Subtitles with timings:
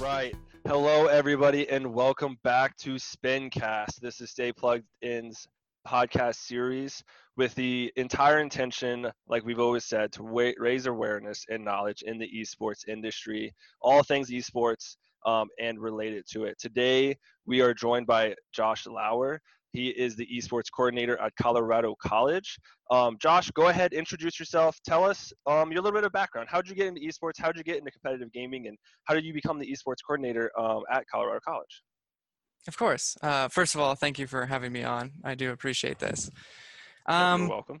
[0.00, 0.34] right.
[0.66, 4.00] Hello, everybody, and welcome back to Spincast.
[4.00, 5.46] This is Stay Plugged In's
[5.86, 7.04] podcast series
[7.36, 12.18] with the entire intention, like we've always said, to wa- raise awareness and knowledge in
[12.18, 14.96] the esports industry, all things esports
[15.26, 16.58] um, and related to it.
[16.58, 17.16] Today,
[17.46, 19.40] we are joined by Josh Lauer.
[19.74, 22.56] He is the esports coordinator at Colorado College.
[22.92, 24.78] Um, Josh, go ahead, introduce yourself.
[24.86, 26.48] Tell us um, your little bit of background.
[26.48, 27.32] How did you get into esports?
[27.38, 28.68] How did you get into competitive gaming?
[28.68, 31.82] And how did you become the esports coordinator um, at Colorado College?
[32.68, 33.16] Of course.
[33.20, 35.10] Uh, first of all, thank you for having me on.
[35.24, 36.30] I do appreciate this.
[37.06, 37.80] Um, You're welcome.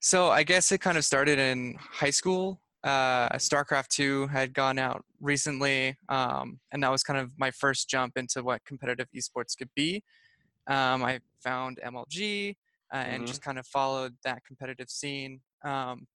[0.00, 2.60] So I guess it kind of started in high school.
[2.82, 7.88] Uh, StarCraft 2 had gone out recently, um, and that was kind of my first
[7.88, 10.02] jump into what competitive esports could be.
[10.68, 12.56] Um, I found MLG
[12.92, 13.26] uh, and mm-hmm.
[13.26, 15.40] just kind of followed that competitive scene.
[15.64, 16.06] Um,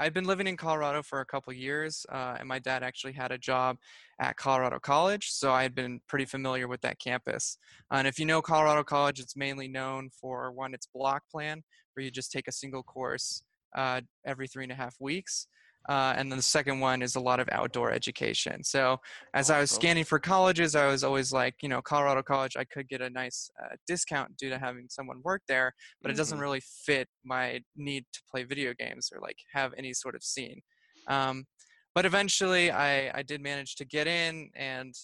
[0.00, 3.32] I'd been living in Colorado for a couple years, uh, and my dad actually had
[3.32, 3.78] a job
[4.20, 7.58] at Colorado College, so I had been pretty familiar with that campus.
[7.90, 12.04] and if you know Colorado College, it's mainly known for one, its block plan, where
[12.04, 13.42] you just take a single course
[13.76, 15.48] uh, every three and a half weeks.
[15.88, 18.62] Uh, and then the second one is a lot of outdoor education.
[18.62, 18.98] So
[19.32, 22.64] as I was scanning for colleges, I was always like, you know, Colorado College, I
[22.64, 26.14] could get a nice uh, discount due to having someone work there, but mm-hmm.
[26.14, 26.42] it doesn't mm-hmm.
[26.42, 30.60] really fit my need to play video games or like have any sort of scene.
[31.08, 31.46] Um,
[31.94, 34.94] but eventually I, I did manage to get in and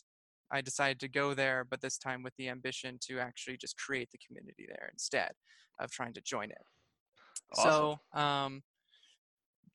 [0.52, 4.10] I decided to go there, but this time with the ambition to actually just create
[4.12, 5.32] the community there instead
[5.80, 6.62] of trying to join it.
[7.56, 7.98] Awesome.
[8.12, 8.62] So, um,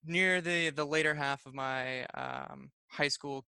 [0.05, 3.45] near the the later half of my um, high school,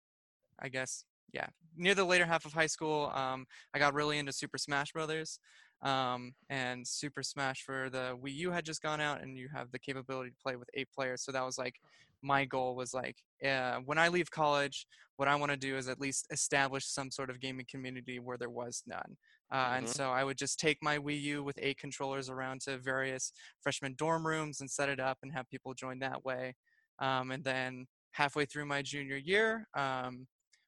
[0.58, 1.04] I guess.
[1.32, 1.46] Yeah,
[1.76, 5.38] near the later half of high school, um, I got really into Super Smash Brothers.
[5.80, 9.70] Um, and Super Smash for the Wii U had just gone out, and you have
[9.70, 11.22] the capability to play with eight players.
[11.22, 11.76] So that was like
[12.22, 14.86] my goal was like uh, when I leave college,
[15.16, 18.36] what I want to do is at least establish some sort of gaming community where
[18.36, 19.16] there was none.
[19.50, 19.74] Uh, mm-hmm.
[19.78, 23.32] And so I would just take my Wii U with eight controllers around to various
[23.62, 26.54] freshman dorm rooms and set it up and have people join that way.
[26.98, 30.26] Um, and then halfway through my junior year, um,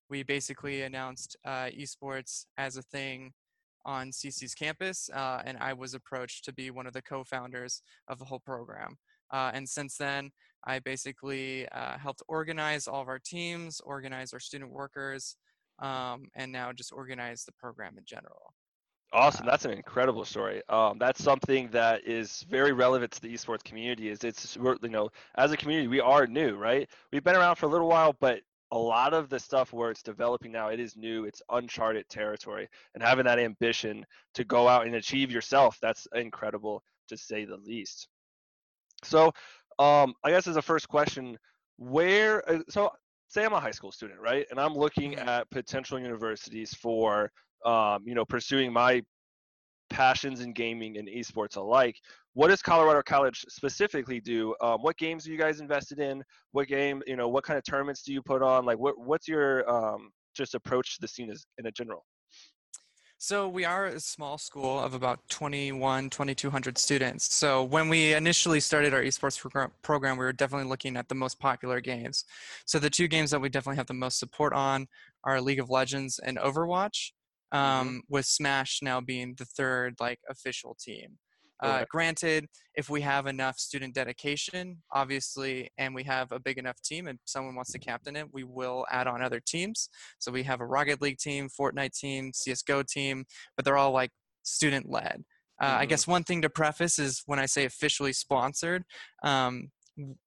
[0.08, 3.32] we basically announced uh, esports as a thing
[3.84, 8.18] on CC's campus, uh, and I was approached to be one of the co-founders of
[8.18, 8.96] the whole program.
[9.32, 10.30] Uh, and since then,
[10.64, 15.36] I basically uh, helped organize all of our teams, organize our student workers,
[15.80, 18.52] um, and now just organize the program in general.
[19.12, 19.44] Awesome.
[19.44, 20.62] That's an incredible story.
[20.68, 24.08] Um, that's something that is very relevant to the esports community.
[24.08, 26.88] Is it's we're, you know as a community we are new, right?
[27.12, 30.02] We've been around for a little while, but a lot of the stuff where it's
[30.02, 31.24] developing now, it is new.
[31.24, 36.84] It's uncharted territory, and having that ambition to go out and achieve yourself, that's incredible
[37.08, 38.06] to say the least.
[39.02, 39.32] So,
[39.80, 41.36] um, I guess as a first question,
[41.78, 42.92] where uh, so
[43.28, 45.28] say I'm a high school student, right, and I'm looking mm-hmm.
[45.28, 47.32] at potential universities for
[47.64, 49.02] um, you know, pursuing my
[49.90, 51.96] passions in gaming and esports alike.
[52.34, 54.54] What does Colorado College specifically do?
[54.60, 56.22] Um, what games are you guys invested in?
[56.52, 58.64] What game, you know, what kind of tournaments do you put on?
[58.64, 62.04] Like, what what's your um, just approach to the scene as, in a general?
[63.22, 67.34] So we are a small school of about 21, 2200 students.
[67.34, 69.38] So when we initially started our esports
[69.82, 72.24] program, we were definitely looking at the most popular games.
[72.64, 74.86] So the two games that we definitely have the most support on
[75.22, 77.10] are League of Legends and Overwatch.
[77.52, 77.80] Mm-hmm.
[77.80, 77.98] um, mm-hmm.
[78.08, 81.18] with Smash now being the third like official team.
[81.62, 86.80] Uh, granted, if we have enough student dedication, obviously, and we have a big enough
[86.80, 89.90] team and someone wants to captain it, we will add on other teams.
[90.18, 94.10] So we have a Rocket League team, Fortnite team, CSGO team, but they're all like
[94.42, 95.22] student led.
[95.60, 95.80] Uh, mm-hmm.
[95.80, 98.84] I guess one thing to preface is when I say officially sponsored,
[99.22, 99.70] um,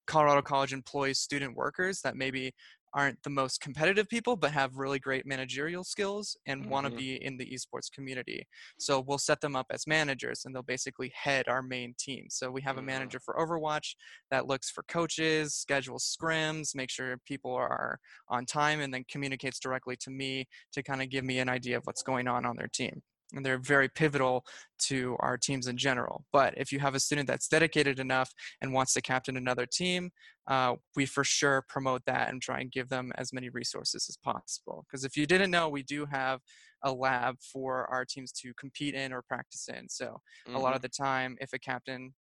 [0.06, 2.54] Colorado College employs student workers that maybe
[2.94, 6.70] aren't the most competitive people but have really great managerial skills and mm-hmm.
[6.70, 8.46] want to be in the esports community
[8.78, 12.50] so we'll set them up as managers and they'll basically head our main team so
[12.52, 12.88] we have a mm-hmm.
[12.88, 13.96] manager for overwatch
[14.32, 18.00] that looks for coaches schedules scrims make sure people are
[18.30, 21.78] on time and then communicates directly to me to kind of give me an idea
[21.78, 23.02] of what's going on on their team
[23.34, 24.46] and they're very pivotal
[24.80, 26.26] to our teams in general.
[26.32, 28.32] But if you have a student that's dedicated enough
[28.62, 30.12] and wants to captain another team,
[30.48, 34.18] uh, we for sure promote that and try and give them as many resources as
[34.18, 34.86] possible.
[34.88, 36.42] Because if you didn't know, we do have
[36.84, 39.88] a lab for our teams to compete in or practice in.
[39.88, 40.06] So
[40.48, 40.56] mm-hmm.
[40.56, 40.76] a lot mm-hmm.
[40.76, 42.14] of the time, if a captain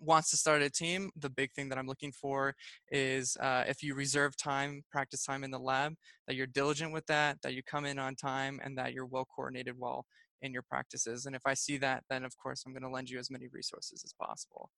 [0.00, 2.54] wants to start a team, the big thing that I'm looking for
[2.90, 5.94] is uh, if you reserve time, practice time in the lab,
[6.26, 9.26] that you're diligent with that, that you come in on time, and that you're well
[9.34, 10.04] coordinated while
[10.42, 11.26] in your practices.
[11.26, 13.48] And if I see that, then of course I'm going to lend you as many
[13.48, 14.70] resources as possible.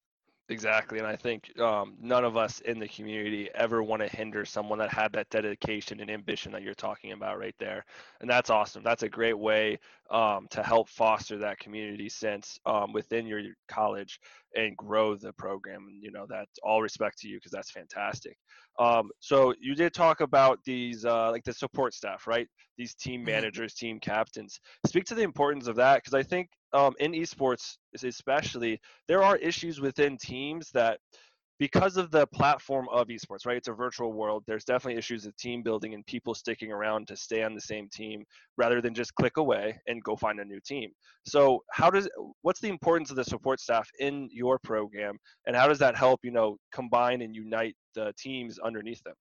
[0.50, 4.46] Exactly, and I think um, none of us in the community ever want to hinder
[4.46, 7.84] someone that had that dedication and ambition that you're talking about right there,
[8.22, 8.82] and that's awesome.
[8.82, 9.78] That's a great way
[10.10, 14.18] um, to help foster that community sense um, within your college
[14.54, 15.86] and grow the program.
[15.88, 18.36] And you know, that's all respect to you because that's fantastic.
[18.78, 22.48] Um, so you did talk about these, uh, like the support staff, right?
[22.76, 23.24] These team Mm-hmm.
[23.24, 24.60] managers, team captains.
[24.86, 29.36] Speak to the importance of that because I think um, in esports, especially, there are
[29.36, 30.98] issues within teams that
[31.58, 33.56] because of the platform of esports, right?
[33.56, 34.44] It's a virtual world.
[34.46, 37.88] There's definitely issues of team building and people sticking around to stay on the same
[37.88, 38.24] team
[38.56, 40.90] rather than just click away and go find a new team.
[41.26, 42.08] So, how does
[42.42, 46.20] what's the importance of the support staff in your program, and how does that help
[46.22, 49.14] you know combine and unite the teams underneath them?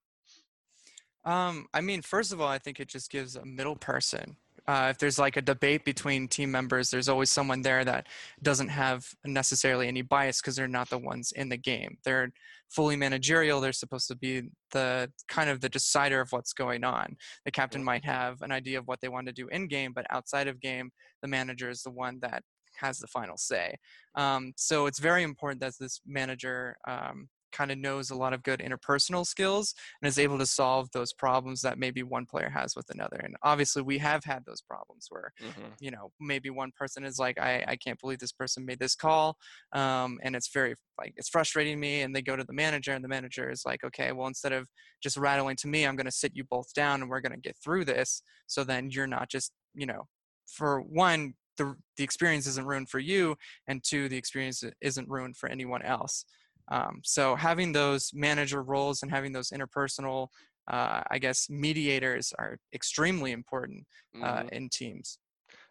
[1.24, 4.36] Um, I mean, first of all, I think it just gives a middle person.
[4.68, 8.06] Uh, if there's like a debate between team members, there's always someone there that
[8.42, 11.96] doesn't have necessarily any bias because they're not the ones in the game.
[12.04, 12.30] They're
[12.68, 13.62] fully managerial.
[13.62, 17.16] They're supposed to be the kind of the decider of what's going on.
[17.46, 20.06] The captain might have an idea of what they want to do in game, but
[20.10, 20.90] outside of game,
[21.22, 22.42] the manager is the one that
[22.76, 23.74] has the final say.
[24.16, 28.42] Um, so it's very important that this manager um, kind of knows a lot of
[28.42, 32.74] good interpersonal skills and is able to solve those problems that maybe one player has
[32.76, 33.16] with another.
[33.16, 35.68] And obviously, we have had those problems where, Mm-hmm.
[35.80, 38.94] you know, maybe one person is like, I, I can't believe this person made this
[38.94, 39.36] call.
[39.72, 42.02] Um, and it's very, like, it's frustrating me.
[42.02, 44.68] And they go to the manager, and the manager is like, okay, well, instead of
[45.02, 47.38] just rattling to me, I'm going to sit you both down and we're going to
[47.38, 48.22] get through this.
[48.46, 50.08] So then you're not just, you know,
[50.46, 53.36] for one, the, the experience isn't ruined for you,
[53.66, 56.24] and two, the experience isn't ruined for anyone else.
[56.70, 60.28] Um, so having those manager roles and having those interpersonal,
[60.68, 63.86] uh, I guess, mediators are extremely important
[64.20, 64.50] uh, Mhm.
[64.52, 65.18] in teams.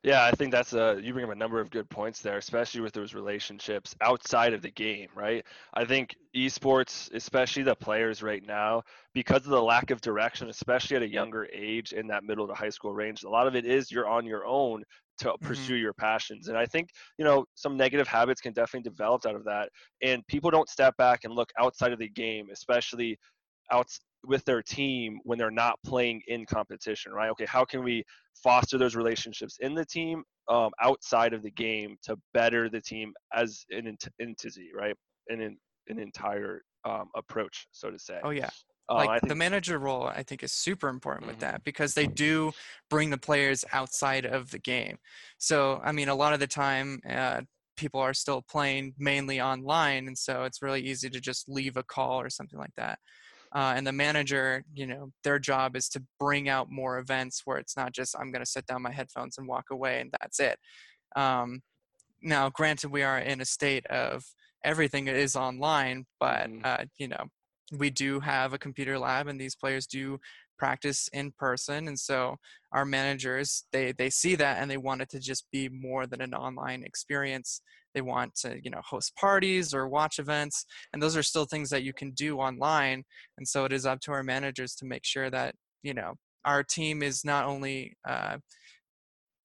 [0.04, 2.82] Yeah, I think that's a you bring up a number of good points there, especially
[2.82, 5.44] with those relationships outside of the game, right?
[5.74, 8.84] I think esports, especially the players right now,
[9.14, 12.54] because of the lack of direction, especially at a younger age in that middle to
[12.54, 14.84] high school range, a lot of it is you're on your own
[15.18, 15.46] to mm-hmm.
[15.46, 16.48] pursue your passions.
[16.48, 19.70] And I think, you know, some negative habits can definitely develop out of that.
[20.04, 23.18] And people don't step back and look outside of the game, especially
[23.72, 23.88] out
[24.24, 27.30] with their team when they're not playing in competition, right?
[27.32, 28.04] Okay, how can we
[28.44, 33.14] foster those relationships in the team um, outside of the game to better the team
[33.34, 34.96] as an ent- entity, right?
[35.30, 38.22] And an, an entire um, approach, so to say.
[38.24, 38.50] Oh yeah,
[38.90, 41.40] Um, like the manager role, I think is super important with Mhm.
[41.40, 42.54] that because they do
[42.90, 44.98] bring the players outside of the game.
[45.38, 47.02] So I mean, a lot of the time.
[47.08, 47.42] Uh,
[47.76, 51.84] people are still playing mainly online and so it's really easy to just leave a
[51.84, 52.98] call or something like that
[53.56, 57.58] uh, and the manager you know their job is to bring out more events where
[57.58, 60.40] it's not just i'm going to sit down my headphones and walk away and that's
[60.40, 60.60] it
[61.16, 61.62] um,
[62.22, 64.24] now granted we are in a state of
[64.64, 66.66] everything is online but Mhm.
[66.66, 67.26] uh, you know
[67.78, 70.20] we do have a computer lab and these players do
[70.58, 72.38] practice in person and so
[72.72, 76.22] our managers they they see that and they want it to just be more than
[76.22, 77.62] an online experience
[77.98, 81.70] they want to you know host parties or watch events and those are still things
[81.72, 83.04] that you can do online
[83.38, 86.14] and so it is up to our managers to make sure that you know
[86.46, 88.38] our team is not only uh,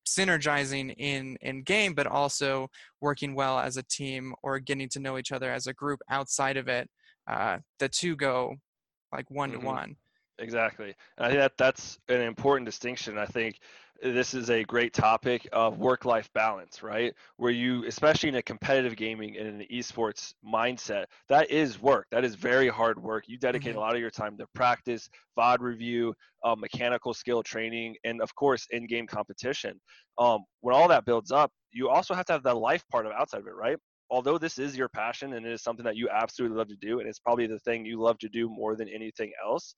[0.07, 2.69] synergizing in in game but also
[3.01, 6.57] working well as a team or getting to know each other as a group outside
[6.57, 6.91] of it
[7.29, 8.55] uh, the two go
[9.13, 9.65] like one to Mhm.
[9.65, 9.97] one
[10.39, 10.95] Exactly.
[11.17, 13.19] And I think that that's an important distinction.
[13.19, 13.61] I think
[14.03, 17.15] this is a great topic of work-life balance, right?
[17.37, 22.09] Where you, especially in a competitive gaming and an esports mindset, that is work.
[22.11, 23.25] That is very hard work.
[23.29, 23.77] You dedicate Mhm.
[23.77, 28.35] a lot of your time to practice, VOD review, uh, mechanical skill training, and of
[28.35, 29.81] course, in-game competition.
[30.19, 33.13] Um, when all that builds up, you also have to have the life part of
[33.13, 33.79] outside of it, right?
[34.11, 37.01] although this is your passion and it is something that you absolutely love to do
[37.01, 39.75] and it's probably the thing you love to do more than anything else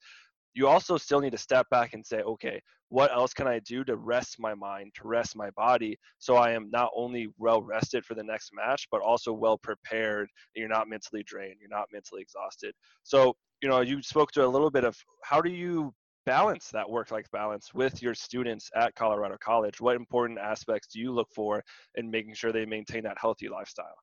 [0.55, 3.85] you also still need to step back and say okay what else can i do
[3.85, 8.05] to rest my mind to rest my body so i am not only well rested
[8.05, 11.89] for the next match but also well prepared and you're not mentally drained you're not
[11.93, 12.75] mentally exhausted?
[13.03, 15.95] So you know you spoke to a little bit of how do you
[16.27, 19.81] balance that work life balance with your students at colorado college?
[19.81, 21.63] What important aspects do you look for
[21.97, 23.97] in making sure they maintain that healthy lifestyle?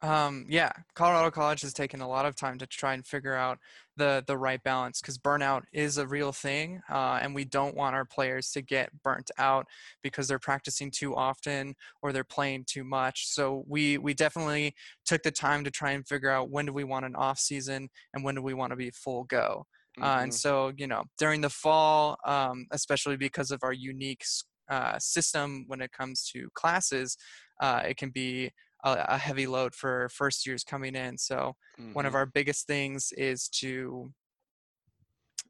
[0.00, 3.60] Um, yeah, Colorado College has taken a lot of time to try and figure out
[3.96, 7.94] the the right balance because burnout is a real thing, uh, and we don't want
[7.94, 9.66] our players to get burnt out
[10.02, 13.26] because they're practicing too often or they're playing too much.
[13.28, 16.84] So we we definitely took the time to try and figure out when do we
[16.84, 19.66] want an off season and when do we want to be full go.
[20.00, 20.34] Uh, and Mhm.
[20.34, 24.24] so you know during the fall, um, especially because of our unique
[24.68, 27.16] uh, system when it comes to classes,
[27.60, 28.50] uh, it can be
[28.82, 31.18] a, a heavy load for first years coming in.
[31.18, 31.56] So
[31.92, 32.16] one of Mhm.
[32.16, 34.12] our biggest things is to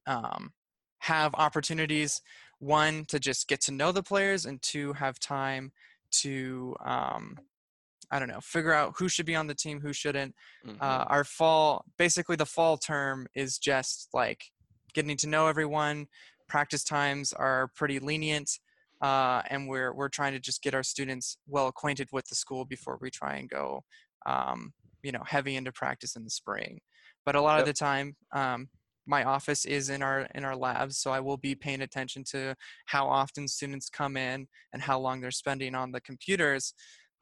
[0.06, 0.52] um,
[0.98, 2.20] have opportunities
[2.58, 5.72] one to just get to know the players and two have time
[6.10, 7.40] to um,
[8.10, 10.80] i don't know figure out who should be on the team who shouldn't Mhm.
[10.80, 14.52] uh, our fall basically the fall term is just like
[14.94, 16.06] getting to know everyone
[16.48, 18.60] practice times are pretty lenient
[19.02, 22.64] uh, and we're we're trying to just get our students well acquainted with the school
[22.64, 23.82] before we try and go
[24.26, 26.80] um, you know heavy into practice in the spring
[27.26, 28.68] but a lot of the time um,
[29.06, 32.54] my office is in our in our labs so i will be paying attention to
[32.86, 36.74] how often students come in and how long they're spending on the computers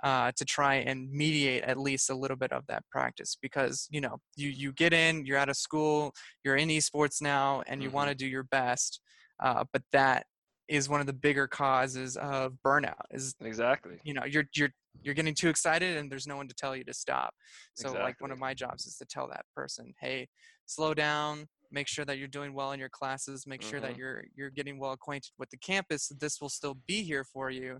[0.02, 4.00] uh, to try and mediate at least a little bit of that practice because you
[4.00, 6.12] know you you get in you're out of school
[6.44, 7.94] you're in esports now and you Mhm.
[7.94, 9.00] want to do your best
[9.42, 10.26] uh, but that
[10.71, 13.99] is one of the bigger causes of burnout is exactly.
[14.05, 14.71] you know you're you're
[15.03, 17.35] you're getting too excited and there's no one to tell you to stop
[17.75, 20.29] so like one of my jobs is to tell that person hey
[20.67, 23.99] slow down make sure that you're doing well in your classes make sure that Mhm.
[23.99, 27.79] you're you're getting well acquainted with the campus this will still be here for you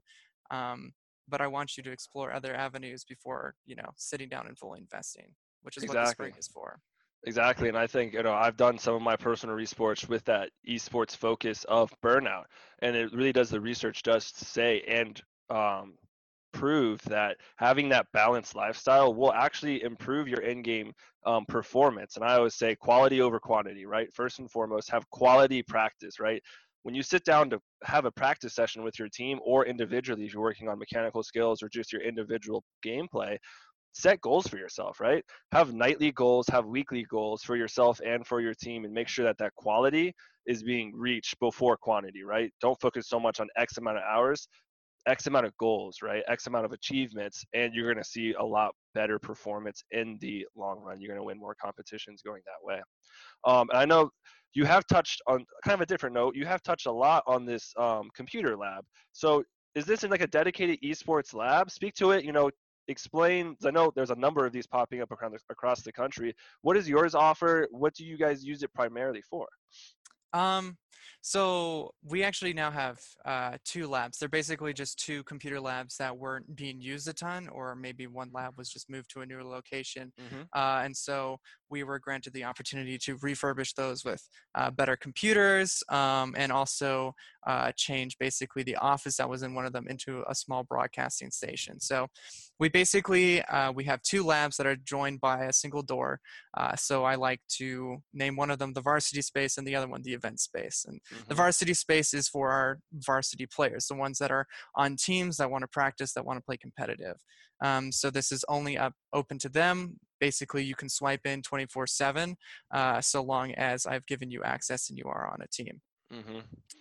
[0.51, 0.93] um,
[1.29, 4.81] but i want you to explore other avenues before you know sitting down and fully
[4.81, 6.81] investing which is what the spring is for
[7.25, 10.51] Exactly, and I think you know I've done some of my personal esports with that
[10.67, 12.45] esports focus of burnout,
[12.81, 15.99] and it really does the research does say and um,
[16.53, 20.93] prove that having that balanced lifestyle will actually improve your in-game
[21.27, 22.17] um, performance.
[22.17, 24.13] And I always say quality over quantity, right?
[24.15, 26.43] First and foremost, have quality practice, right?
[26.85, 30.33] When you sit down to have a practice session with your team or individually, if
[30.33, 33.37] you're working on mechanical skills or just your individual gameplay,
[33.93, 35.25] set goals for yourself, right?
[35.53, 39.25] Have nightly goals, have weekly goals for yourself and for your team, and make sure
[39.25, 40.15] that that quality
[40.47, 42.51] is being reached before quantity, right?
[42.61, 44.49] Don't focus so much on X amount of hours,
[45.07, 46.23] X amount of goals, right?
[46.29, 50.47] X amount of achievements, and you're going to see a lot better performance in the
[50.57, 51.01] long run.
[51.01, 52.81] You're going to win more competitions going that way.
[53.47, 54.11] Um, and I know
[54.55, 56.35] you have touched on kind of a different note.
[56.35, 58.85] You have touched a lot on this um, computer lab.
[59.13, 59.45] So
[59.75, 61.71] is this in like a dedicated esports lab?
[61.71, 62.25] Speak to it.
[62.25, 62.51] You know,
[62.91, 63.57] explain.
[63.65, 66.35] I know there's a number of these popping up across the, across the country.
[66.63, 67.69] What does yours offer?
[67.71, 69.47] What do you guys use it primarily for?
[70.33, 70.77] Um,
[71.23, 74.19] so we actually now have uh, two labs.
[74.19, 78.31] They're basically just two computer labs that weren't being used a ton, or maybe one
[78.33, 80.13] lab was just moved to a new location.
[80.21, 80.43] Mm-hmm.
[80.55, 85.83] Uh, and so we were granted the opportunity to refurbish those with uh, better computers
[85.89, 87.15] um, and also
[87.47, 91.31] uh, change basically the office that was in one of them into a small broadcasting
[91.31, 91.81] station.
[91.81, 92.09] So
[92.59, 96.21] we basically uh, we have two labs that are joined by a single door.
[96.57, 99.89] Uh, so I like to name one of them the varsity space and the other
[99.89, 100.80] one the event space.
[100.85, 101.35] And the Mm-hmm.
[101.35, 105.63] varsity space is for our varsity players, the ones that are on teams that want
[105.63, 107.17] to practice, that want to play competitive.
[107.63, 109.99] Um, so this is only up open to them.
[110.19, 112.37] Basically, you can swipe in 24 7
[112.73, 115.81] uh, so long as I've given you access and you are on a team.
[116.13, 116.41] Mm-hmm.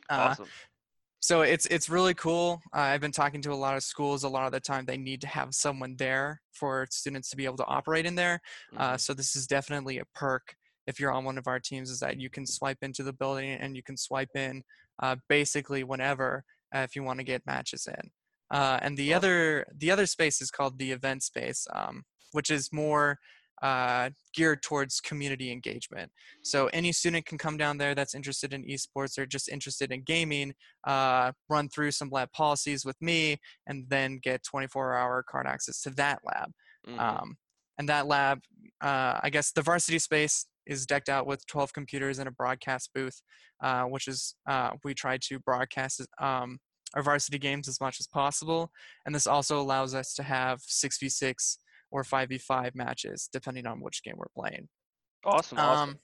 [0.10, 0.52] Uh, Awesome.
[1.22, 2.62] so it's it's really cool.
[2.74, 4.24] Uh, I've been talking to a lot of schools.
[4.24, 7.46] A lot of the time, they need to have someone there for students to be
[7.46, 8.40] able to operate in there.
[8.78, 9.00] Uh, Mhm.
[9.00, 10.56] so this is definitely a perk
[10.90, 13.52] if you're on one of our teams, is that you can swipe into the building
[13.52, 14.64] and you can swipe in
[15.02, 16.44] uh, basically whenever
[16.76, 18.10] uh, if you want to get matches in.
[18.52, 22.74] Uh, and the other the other space is called the event space, um, which is
[22.74, 23.20] more
[23.62, 26.12] uh, geared towards community engagement.
[26.44, 30.04] So any student can come down there that's interested in esports or just interested in
[30.04, 30.54] gaming,
[30.88, 35.90] uh, run through some lab policies with me, and then get 24-hour card access to
[35.92, 36.52] that lab.
[36.88, 37.00] Mhm.
[37.00, 37.38] Um,
[37.78, 38.40] and that lab,
[38.82, 42.92] uh, I guess the varsity space is decked out with 12 computers and a broadcast
[42.94, 43.22] booth,
[43.62, 46.60] uh, which is uh, we try to broadcast um,
[46.94, 48.72] our varsity games as much as possible.
[49.06, 51.58] And this also allows us to have 6v6
[51.92, 54.70] or 5v5 matches, depending on which game we're playing.
[55.26, 55.58] awesome.
[55.58, 55.90] Awesome.
[55.90, 56.00] Um,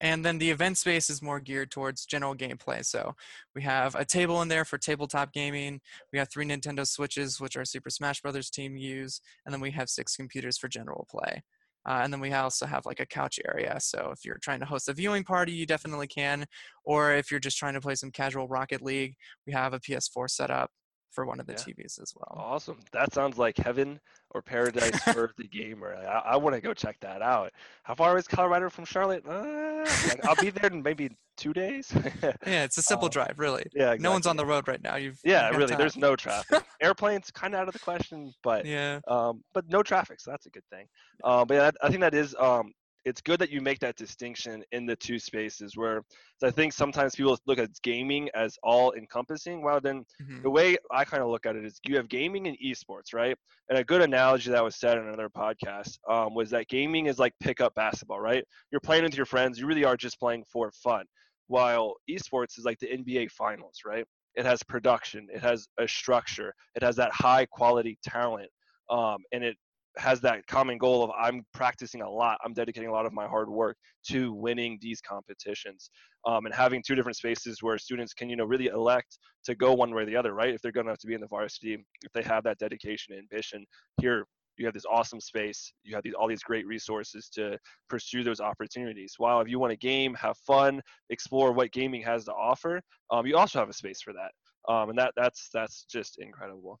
[0.00, 2.84] and then the event space is more geared towards general gameplay.
[2.84, 3.14] So
[3.54, 5.80] we have a table in there for tabletop gaming.
[6.12, 9.70] We have three Nintendo Switches, which our Super Smash Brothers team use, and then we
[9.70, 11.42] have six computers for general play.
[11.86, 13.76] Uh, and then we also have like a couch area.
[13.80, 16.44] So if you're trying to host a viewing party, you definitely can.
[16.84, 19.14] Or if you're just trying to play some casual Rocket League,
[19.46, 20.70] we have a PS4 set up
[21.10, 21.58] for one of the Yeah.
[21.58, 22.32] TVs as well.
[22.36, 22.78] Awesome.
[22.92, 23.98] That sounds like heaven
[24.32, 25.94] or paradise for the gamer.
[25.96, 27.52] I, I want to go check that out.
[27.84, 29.24] How far is Colorado from Charlotte?
[29.26, 31.92] Uh, like, I'll be there in maybe two days.
[32.46, 33.64] Yeah, it's a simple Uh, drive, really.
[33.74, 34.96] yeah, No one's on the road right now.
[34.96, 35.68] You've Yeah, really.
[35.68, 35.78] time.
[35.78, 36.62] There's no traffic.
[36.82, 39.00] Airplanes kind of out of the question, but yeah.
[39.08, 40.86] um, but no traffic, so that's a good thing.
[41.24, 42.72] Um, but yeah, I think that is um,
[43.06, 46.02] it's good that you make that distinction in the two spaces where
[46.42, 49.62] I think sometimes people look at gaming as all encompassing.
[49.62, 50.42] Well, then mm-hmm.
[50.42, 53.36] the way I kind of look at it is you have gaming and esports, right?
[53.68, 57.20] And a good analogy that was said in another podcast um, was that gaming is
[57.20, 58.44] like pickup basketball, right?
[58.72, 61.04] You're playing with your friends, you really are just playing for fun.
[61.46, 64.04] While esports is like the NBA finals, right?
[64.34, 68.50] It has production, it has a structure, it has that high quality talent.
[68.90, 69.56] Um, and it
[69.98, 72.38] has that common goal of I'm practicing a lot.
[72.44, 73.76] I'm dedicating a lot of my hard work
[74.08, 75.90] to winning these competitions,
[76.26, 79.72] um, and having two different spaces where students can, you know, really elect to go
[79.72, 80.54] one way or the other, right?
[80.54, 83.14] If they're going to have to be in the varsity, if they have that dedication
[83.14, 83.64] and ambition,
[84.00, 84.26] here
[84.58, 85.72] you have this awesome space.
[85.82, 89.14] You have these all these great resources to pursue those opportunities.
[89.18, 93.26] While if you want to game, have fun, explore what gaming has to offer, um,
[93.26, 96.80] you also have a space for that, um, and that that's that's just incredible.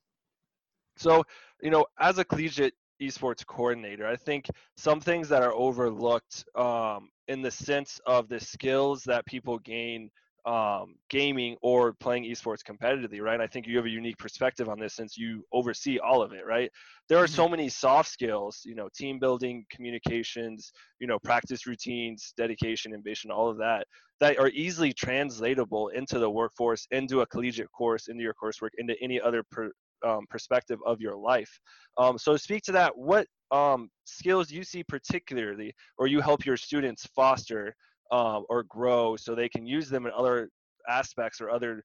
[0.96, 1.22] So,
[1.62, 4.06] you know, as a collegiate esports coordinator.
[4.06, 9.26] I think some things that are overlooked um, in the sense of the skills that
[9.26, 10.10] people gain
[10.46, 13.40] um, gaming or playing esports competitively, right?
[13.40, 16.46] I think you have a unique perspective on this since you oversee all of it,
[16.46, 16.70] right?
[17.08, 17.34] There are mm-hmm.
[17.34, 23.32] so many soft skills, you know, team building, communications, you know, practice routines, dedication, ambition,
[23.32, 23.88] all of that,
[24.20, 28.94] that are easily translatable into the workforce, into a collegiate course, into your coursework, into
[29.02, 29.72] any other per,
[30.04, 31.58] um, perspective of your life.
[31.98, 32.96] Um, so speak to that.
[32.96, 37.74] What um, skills you see particularly, or you help your students foster
[38.10, 40.48] um, or grow so they can use them in other
[40.88, 41.82] aspects or other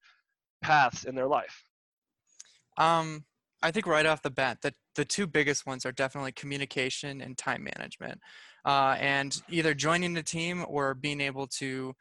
[0.61, 1.63] paths in their life?
[2.77, 3.25] Um,
[3.63, 7.37] I think right off the bat, that the two biggest ones are definitely communication and
[7.37, 8.19] time management.
[8.65, 11.93] Uh, and either joining the team or being able to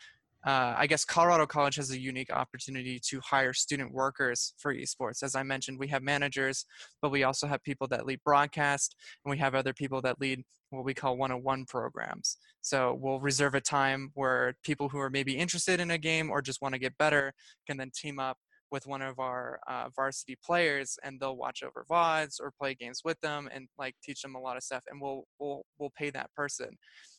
[0.47, 5.23] uh, I guess Colorado College has a unique opportunity to hire student workers for esports.
[5.23, 6.65] As I mentioned, we have managers,
[7.03, 10.43] but we also have people that lead broadcast, and we have other people that lead
[10.71, 12.39] what we call one-on-one programs.
[12.63, 16.41] So we'll reserve a time where people who are maybe interested in a game or
[16.41, 17.33] just want to get better
[17.67, 18.39] can then team up
[18.71, 23.01] with one of our uh, varsity players and they'll watch over VODs or play games
[23.05, 26.11] with them and like teach them a lot of stuff and we'll we'll we'll pay
[26.11, 26.69] that person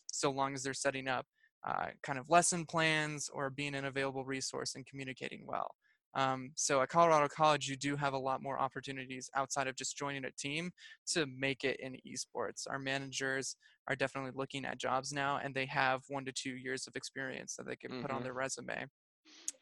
[0.07, 1.25] so long as they're setting up
[1.67, 5.75] uh, kind of lesson plans or being an available resource and communicating well.
[6.13, 9.97] Um, so at Colorado College, you do have a lot more opportunities outside of just
[9.97, 10.71] joining a team
[11.13, 12.67] to make it in esports.
[12.69, 13.55] Our managers
[13.87, 17.55] are definitely looking at jobs now, and they have one to two years of experience
[17.55, 18.01] that they can mm-hmm.
[18.01, 18.25] put on mm-hmm.
[18.25, 18.85] their resume.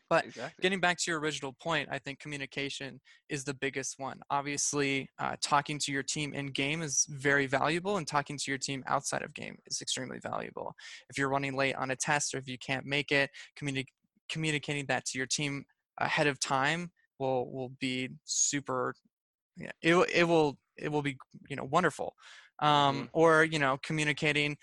[0.10, 0.62] But exactly.
[0.62, 4.20] getting back to your original point, I think communication is the biggest one.
[4.32, 8.58] Obviously, uh, talking to your team in game is very valuable, and talking to your
[8.58, 10.74] team outside of game is extremely valuable.
[11.10, 13.86] If you're running late on a test or if you can't make it, communi-
[14.30, 15.64] communicating that to your team
[16.00, 18.96] ahead of time will will be super.
[19.58, 21.18] Yeah, it it will it will be
[21.50, 22.16] you know wonderful.
[22.62, 23.04] Um, mm-hmm.
[23.14, 24.58] Or you know communicating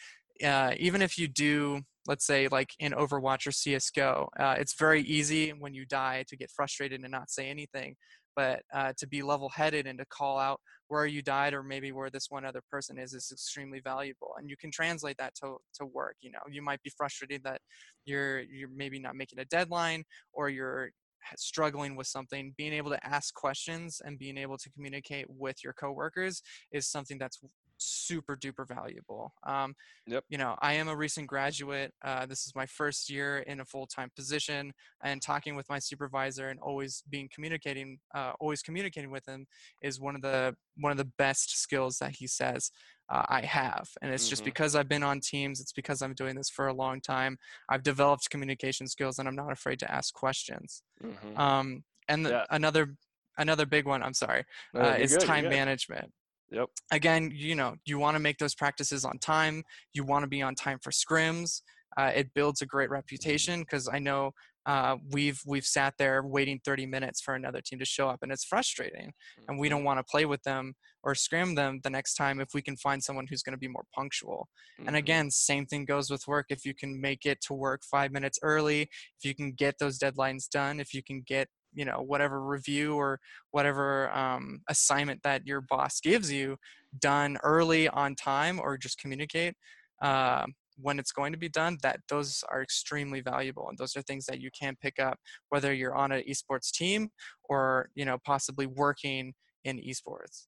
[0.45, 5.03] uh, even if you do let's say like in Overwatch or CS:GO, uh, it's very
[5.03, 7.97] easy when you die to get frustrated and not say anything.
[8.35, 12.11] But uh, to be level-headed and to call out where you died or maybe where
[12.11, 14.35] this one other person is is extremely valuable.
[14.39, 16.17] And you can translate that to, to work.
[16.21, 17.61] You know, you might be frustrated that
[18.05, 20.91] you're you're maybe not making a deadline or you're
[21.37, 25.73] struggling with something being able to ask questions and being able to communicate with your
[25.73, 26.43] coworkers
[26.73, 27.41] is something that's
[27.79, 29.33] super duper valuable.
[29.47, 29.75] Um,
[30.07, 30.25] yep.
[30.29, 31.93] You know, I am a recent graduate.
[32.05, 35.79] Uh, this is my first year in a full time position, and talking with my
[35.79, 39.47] supervisor and always being communicating, uh, always communicating with him
[39.83, 42.71] is one of the one of the best skills that he says
[43.09, 43.89] uh, I have.
[44.03, 44.31] And it's mm-hmm.
[44.31, 45.61] just because I've been on teams.
[45.61, 47.39] It's because I'm doing this for a long time.
[47.69, 50.83] I've developed communication skills, and I'm not afraid to ask questions.
[51.03, 51.39] Mm-hmm.
[51.39, 52.45] Um, and the, yeah.
[52.51, 52.95] another
[53.39, 54.03] another big one.
[54.03, 56.11] I'm sorry, no, uh, is good, time management.
[56.51, 56.69] Yep.
[56.93, 59.65] Again, you know, you want to make those practices on time.
[59.93, 61.63] You want to be on time for scrims.
[61.97, 64.33] Uh, it builds a great reputation because I know
[64.67, 68.33] uh, we've we've sat there waiting 30 minutes for another team to show up, and
[68.33, 69.13] it's frustrating.
[69.49, 69.87] And we don't mm-hmm.
[69.87, 73.03] want to play with them or scrim them the next time if we can find
[73.03, 74.49] someone who's going to be more punctual.
[74.79, 74.89] Mm-hmm.
[74.89, 76.47] And again, same thing goes with work.
[76.51, 80.01] If you can make it to work five minutes early, if you can get those
[80.01, 83.21] deadlines done, if you can get you know whatever review or
[83.53, 86.57] whatever um, assignment that your boss gives you
[86.99, 89.55] done early on time or just communicate
[90.03, 90.45] uh,
[90.79, 94.27] when it's going to be done that those are extremely valuable and those are things
[94.27, 95.19] that you can pick up
[95.51, 97.09] whether you're on an esports team
[97.49, 99.33] or you know possibly working
[99.65, 100.47] in esports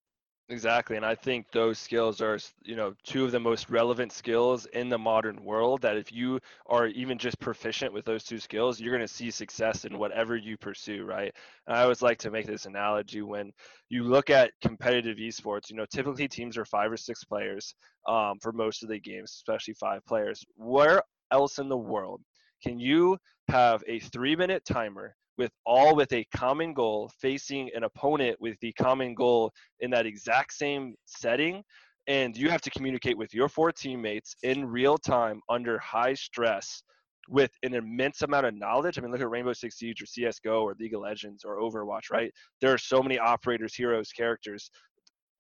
[0.50, 4.64] Exactly, and I think those skills are, you know, two of the most relevant skills
[4.64, 5.82] in the modern world.
[5.82, 9.30] That if you are even just proficient with those two skills, you're going to see
[9.30, 11.34] success in whatever you pursue, right?
[11.66, 13.52] And I always like to make this analogy when
[13.90, 15.68] you look at competitive esports.
[15.68, 17.74] You know, typically teams are five or six players
[18.06, 20.42] um, for most of the games, especially five players.
[20.56, 22.22] Where else in the world
[22.62, 28.36] can you have a three-minute timer with all with a common goal facing an opponent
[28.40, 31.62] with the common goal in that exact same setting
[32.08, 36.82] and you have to communicate with your four teammates in real time under high stress
[37.28, 38.98] with an immense amount of knowledge.
[38.98, 42.10] I mean, look at Rainbow Six Siege or CS:GO or League of Legends or Overwatch,
[42.10, 42.32] right?
[42.62, 44.70] There are so many operators, heroes, characters,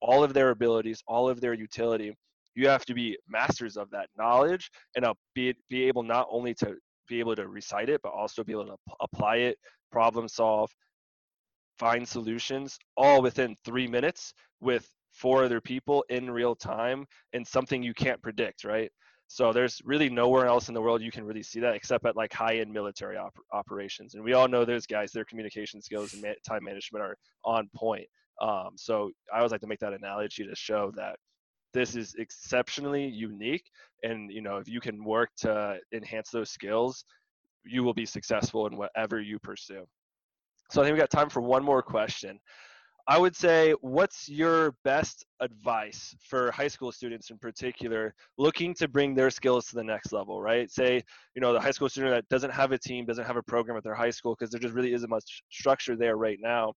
[0.02, 2.14] all of their abilities, all of their utility.
[2.54, 6.76] You have to be masters of that knowledge and be be able not only to
[7.08, 9.58] be able to recite it, but also be able to apply it,
[9.90, 10.70] problem solve,
[11.78, 17.82] find solutions, all within three minutes with four other people in real time and something
[17.82, 18.90] you can't predict, right?
[19.28, 22.16] So there's really nowhere else in the world you can really see that except at
[22.16, 24.14] like high-end military op- operations.
[24.14, 28.06] And we all know those guys; their communication skills and time management are on point.
[28.40, 31.16] Um, so I always like to make that analogy to show that
[31.74, 33.70] this is exceptionally unique
[34.02, 37.04] and you know if you can work to enhance those skills
[37.64, 39.84] you will be successful in whatever you pursue.
[40.70, 42.38] So i think we got time for one more question.
[43.10, 48.86] I would say what's your best advice for high school students in particular looking to
[48.86, 50.70] bring their skills to the next level right?
[50.70, 51.02] Say
[51.34, 53.76] you know the high school student that doesn't have a team doesn't have a program
[53.76, 56.74] at their high school because there just really isn't much structure there right now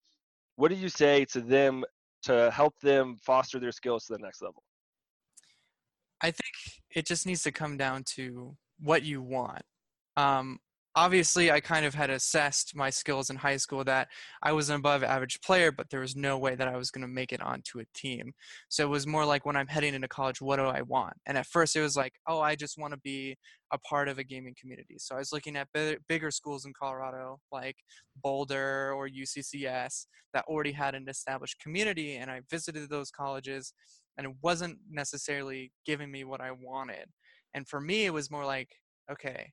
[0.61, 1.83] what do you say to them
[2.22, 4.62] to help them foster their skills to the next level
[6.22, 9.62] I think it just needs to come down to what you want.
[10.16, 10.59] Um,
[10.96, 14.09] obviously, I kind of had assessed my skills in high school that
[14.42, 17.02] I was an above average player, but there was no way that I was going
[17.02, 18.33] to make it onto a team.
[18.68, 21.14] So it was more like when I'm heading into college, what do I want?
[21.26, 23.37] And at first, it was like, oh, I just want to be
[23.72, 24.96] a part of a gaming community.
[24.98, 25.68] So I was looking at
[26.09, 27.76] bigger schools in Colorado, like
[28.22, 33.72] Boulder or UCCS, that already had an established community, and I visited those colleges
[34.20, 37.06] and it wasn't necessarily giving me what I wanted.
[37.54, 38.68] And for me, it was more like,
[39.11, 39.50] okay,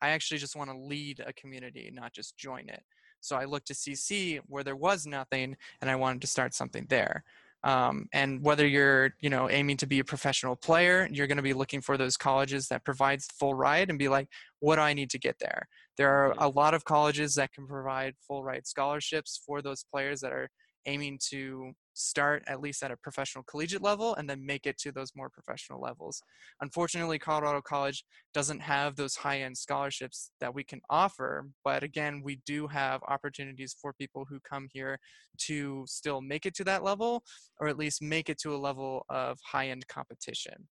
[0.00, 2.84] I actually just want to lead a community, not just join it.
[3.20, 6.86] So I looked to CC where there was nothing, and I wanted to start something
[6.88, 7.24] there.
[7.64, 11.42] Um, and whether you're, you know, aiming to be a professional player, you're going to
[11.42, 14.28] be looking for those colleges that provides full ride and be like,
[14.60, 15.66] what do I need to get there?
[15.96, 20.20] There are a lot of colleges that can provide full ride scholarships for those players
[20.20, 20.48] that are
[20.86, 24.92] aiming to start at least at a professional collegiate level and then make it to
[24.92, 26.22] those more professional levels.
[26.60, 32.22] Unfortunately, Colorado College doesn't have those high end scholarships that we can offer, but again,
[32.24, 34.98] we do have opportunities for people who come here
[35.38, 37.22] to still make it to that level
[37.60, 40.68] or at least make it to a level of high end competition.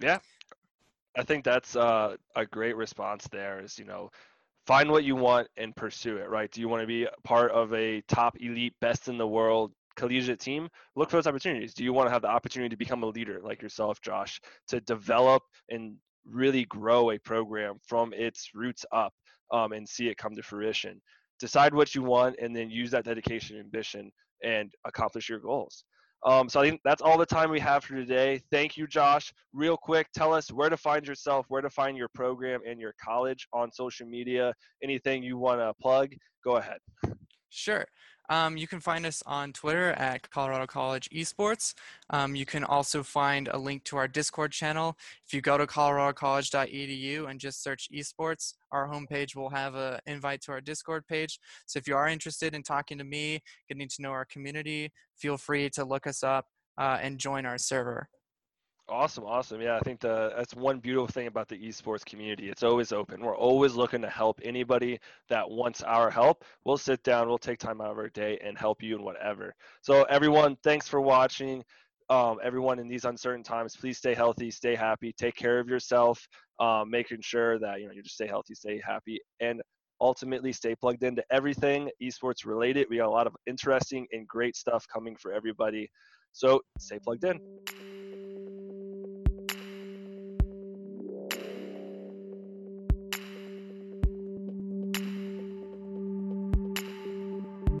[0.00, 0.18] Yeah.
[1.16, 4.10] I think that's uh, a great response there is, you know,
[4.66, 6.50] find what you want and pursue it, right?
[6.50, 10.40] Do you want to be part of a top elite, best in the world collegiate
[10.40, 10.68] team?
[10.96, 11.74] Look for those opportunities.
[11.74, 14.80] Do you want to have the opportunity to become a leader like yourself, Josh, to
[14.80, 15.96] develop and
[16.26, 19.12] really grow a program from its roots up
[19.50, 21.00] um, and see it come to fruition?
[21.40, 24.12] Decide what you want and then use that dedication and ambition
[24.44, 25.84] and accomplish your goals.
[26.24, 28.40] Um, so I think that's all the time we have for today.
[28.50, 29.32] Thank you, Josh.
[29.52, 32.94] Real quick, tell us where to find yourself, where to find your program and your
[33.02, 34.54] college on social media.
[34.82, 36.12] Anything you want to plug,
[36.44, 36.78] go ahead.
[37.50, 37.84] Sure.
[38.32, 41.74] Um, you can find us on Twitter at Colorado College Esports.
[42.08, 44.96] Um, you can also find a link to our Discord channel.
[45.26, 50.40] If you go to coloradocollege.edu and just search esports, our homepage will have an invite
[50.44, 51.38] to our Discord page.
[51.66, 55.36] So if you are interested in talking to me, getting to know our community, feel
[55.36, 56.46] free to look us up
[56.78, 58.08] uh, and join our server.
[58.88, 59.60] Awesome, awesome.
[59.62, 62.50] Yeah, I think the that's one beautiful thing about the esports community.
[62.50, 63.20] It's always open.
[63.22, 66.44] We're always looking to help anybody that wants our help.
[66.64, 69.54] We'll sit down, we'll take time out of our day and help you in whatever.
[69.82, 71.64] So everyone, thanks for watching.
[72.10, 76.26] Um, everyone in these uncertain times, please stay healthy, stay happy, take care of yourself,
[76.60, 79.62] um, making sure that you know you just stay healthy, stay happy, and
[80.00, 82.88] ultimately stay plugged into everything esports related.
[82.90, 85.88] We got a lot of interesting and great stuff coming for everybody.
[86.32, 87.40] So stay plugged in.